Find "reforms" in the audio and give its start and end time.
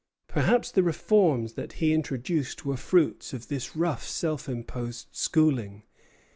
0.81-1.53